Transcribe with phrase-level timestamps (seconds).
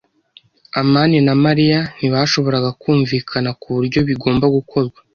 [0.81, 4.97] amani na Mariya ntibashoboraga kumvikana kuburyo bigomba gukorwa.